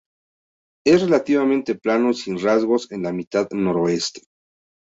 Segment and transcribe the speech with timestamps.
[0.83, 4.23] Es relativamente plano y sin rasgos en la mitad noroeste.